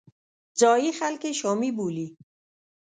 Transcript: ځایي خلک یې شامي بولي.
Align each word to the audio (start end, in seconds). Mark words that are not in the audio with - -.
ځایي 0.59 0.91
خلک 0.99 1.21
یې 1.27 1.31
شامي 1.39 1.71
بولي. 1.77 2.07